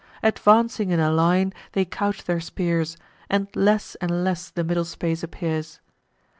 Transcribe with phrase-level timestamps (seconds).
[0.23, 2.97] Advancing in a line, they couch their spears;
[3.29, 5.79] And less and less the middle space appears.